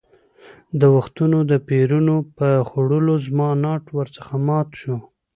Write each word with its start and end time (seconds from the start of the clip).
د 0.79 0.81
وختونو 0.95 1.37
د 1.51 1.53
پېرونو 1.67 2.15
په 2.37 2.47
خوړلو 2.67 3.13
زما 3.27 3.49
ناټ 3.63 3.83
ور 3.95 4.07
څخه 4.17 4.33
مات 4.47 4.69
شو. 4.79 4.97